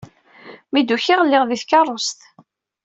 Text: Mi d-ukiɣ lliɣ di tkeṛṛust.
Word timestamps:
Mi 0.71 0.81
d-ukiɣ 0.81 1.19
lliɣ 1.23 1.43
di 1.45 1.57
tkeṛṛust. 1.61 2.19